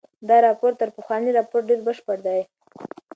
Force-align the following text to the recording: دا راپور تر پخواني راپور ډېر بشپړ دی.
دا 0.29 0.35
راپور 0.45 0.71
تر 0.79 0.89
پخواني 0.97 1.29
راپور 1.37 1.61
ډېر 1.69 1.79
بشپړ 1.87 2.17
دی. 2.25 2.41